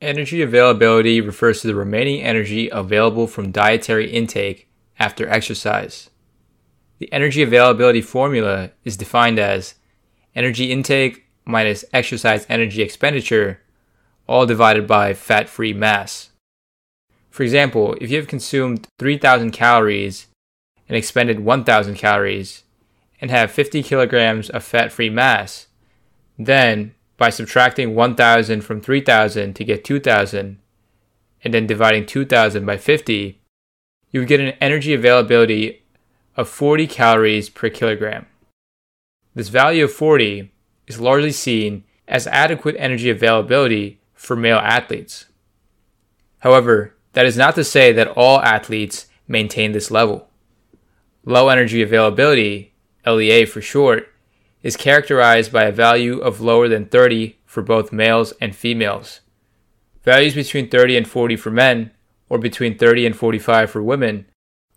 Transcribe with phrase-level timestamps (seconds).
[0.00, 4.66] Energy availability refers to the remaining energy available from dietary intake
[4.98, 6.08] after exercise.
[6.98, 9.74] The energy availability formula is defined as
[10.34, 13.60] energy intake minus exercise energy expenditure,
[14.26, 16.30] all divided by fat free mass.
[17.28, 20.28] For example, if you have consumed 3,000 calories
[20.88, 22.62] and expended 1,000 calories
[23.20, 25.66] and have 50 kilograms of fat free mass,
[26.38, 30.58] then by subtracting 1000 from 3000 to get 2000,
[31.44, 33.42] and then dividing 2000 by 50,
[34.10, 35.82] you would get an energy availability
[36.34, 38.24] of 40 calories per kilogram.
[39.34, 40.50] This value of 40
[40.86, 45.26] is largely seen as adequate energy availability for male athletes.
[46.38, 50.28] However, that is not to say that all athletes maintain this level.
[51.26, 52.72] Low energy availability,
[53.04, 54.09] LEA for short,
[54.62, 59.20] is characterized by a value of lower than 30 for both males and females.
[60.04, 61.90] Values between 30 and 40 for men,
[62.28, 64.26] or between 30 and 45 for women,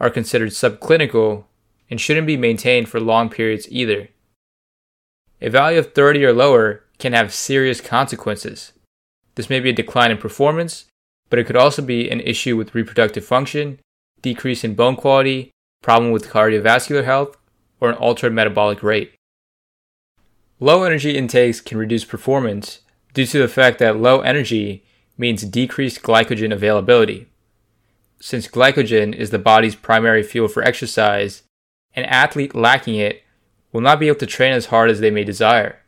[0.00, 1.44] are considered subclinical
[1.90, 4.08] and shouldn't be maintained for long periods either.
[5.40, 8.72] A value of 30 or lower can have serious consequences.
[9.34, 10.86] This may be a decline in performance,
[11.28, 13.78] but it could also be an issue with reproductive function,
[14.22, 15.50] decrease in bone quality,
[15.82, 17.36] problem with cardiovascular health,
[17.80, 19.14] or an altered metabolic rate.
[20.58, 22.80] Low energy intakes can reduce performance
[23.12, 24.84] due to the fact that low energy
[25.18, 27.28] means decreased glycogen availability.
[28.20, 31.42] Since glycogen is the body's primary fuel for exercise,
[31.94, 33.22] an athlete lacking it
[33.70, 35.80] will not be able to train as hard as they may desire.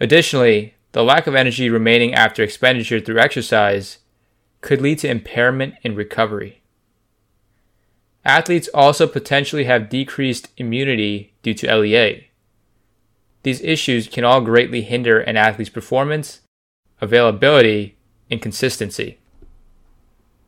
[0.00, 3.98] Additionally, the lack of energy remaining after expenditure through exercise
[4.60, 6.62] could lead to impairment in recovery.
[8.24, 12.28] Athletes also potentially have decreased immunity due to LEA.
[13.44, 16.40] These issues can all greatly hinder an athlete's performance,
[17.00, 17.96] availability,
[18.30, 19.18] and consistency.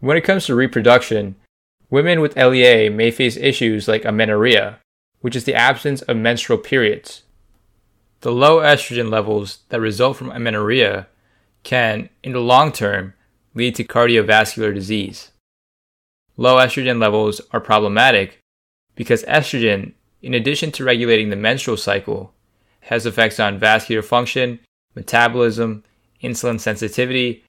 [0.00, 1.36] When it comes to reproduction,
[1.90, 4.80] women with LEA may face issues like amenorrhea,
[5.20, 7.22] which is the absence of menstrual periods.
[8.20, 11.06] The low estrogen levels that result from amenorrhea
[11.64, 13.12] can, in the long term,
[13.54, 15.32] lead to cardiovascular disease.
[16.38, 18.40] Low estrogen levels are problematic
[18.94, 19.92] because estrogen,
[20.22, 22.32] in addition to regulating the menstrual cycle,
[22.86, 24.60] has effects on vascular function,
[24.94, 25.82] metabolism,
[26.22, 27.44] insulin sensitivity,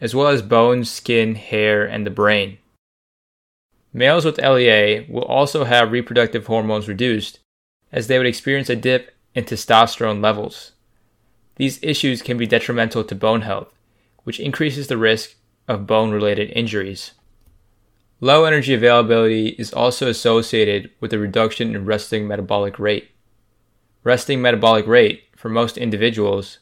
[0.00, 2.58] as well as bones, skin, hair, and the brain.
[3.94, 7.38] Males with LEA will also have reproductive hormones reduced,
[7.92, 10.72] as they would experience a dip in testosterone levels.
[11.56, 13.72] These issues can be detrimental to bone health,
[14.24, 17.12] which increases the risk of bone related injuries.
[18.20, 23.13] Low energy availability is also associated with a reduction in resting metabolic rate
[24.04, 26.58] resting metabolic rate for most individuals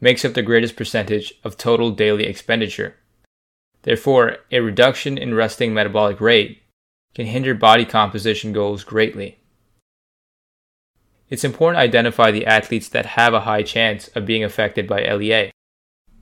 [0.00, 2.94] makes up the greatest percentage of total daily expenditure.
[3.82, 6.62] Therefore, a reduction in resting metabolic rate
[7.14, 9.38] can hinder body composition goals greatly.
[11.28, 15.02] It's important to identify the athletes that have a high chance of being affected by
[15.04, 15.50] LEA.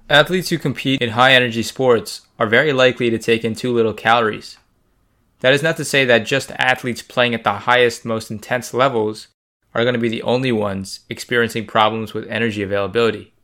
[0.09, 3.93] Athletes who compete in high energy sports are very likely to take in too little
[3.93, 4.56] calories.
[5.41, 9.28] That is not to say that just athletes playing at the highest, most intense levels
[9.76, 13.34] are going to be the only ones experiencing problems with energy availability.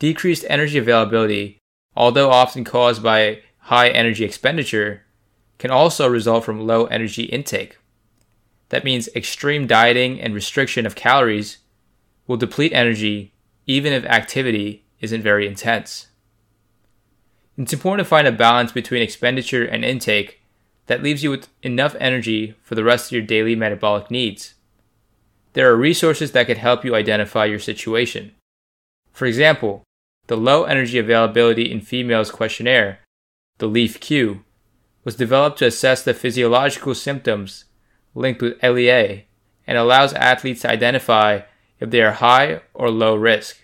[0.00, 1.58] Decreased energy availability,
[1.94, 5.04] although often caused by high energy expenditure,
[5.58, 7.78] can also result from low energy intake.
[8.70, 11.58] That means extreme dieting and restriction of calories
[12.26, 13.32] will deplete energy
[13.64, 16.08] even if activity isn't very intense.
[17.56, 20.40] It's important to find a balance between expenditure and intake
[20.86, 24.54] that leaves you with enough energy for the rest of your daily metabolic needs
[25.58, 28.30] there are resources that could help you identify your situation.
[29.10, 29.82] For example,
[30.28, 33.00] the Low Energy Availability in Females questionnaire,
[33.58, 34.44] the LEAF-Q,
[35.02, 37.64] was developed to assess the physiological symptoms
[38.14, 39.26] linked with LEA
[39.66, 41.40] and allows athletes to identify
[41.80, 43.58] if they are high or low risk.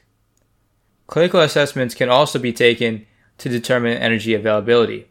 [1.06, 3.06] Clinical assessments can also be taken
[3.38, 5.06] to determine energy availability.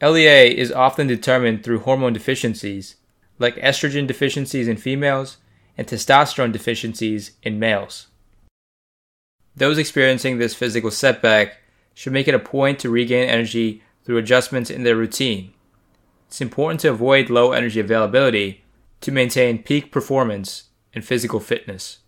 [0.00, 2.94] LEA is often determined through hormone deficiencies
[3.38, 5.38] like estrogen deficiencies in females
[5.76, 8.06] and testosterone deficiencies in males.
[9.54, 11.58] Those experiencing this physical setback
[11.94, 15.52] should make it a point to regain energy through adjustments in their routine.
[16.28, 18.62] It's important to avoid low energy availability
[19.00, 21.98] to maintain peak performance and physical fitness.